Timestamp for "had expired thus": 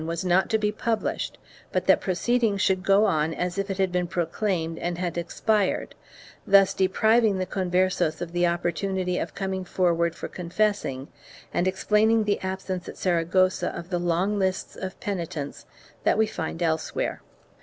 4.97-6.73